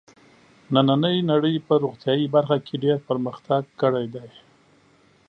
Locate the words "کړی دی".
3.81-4.29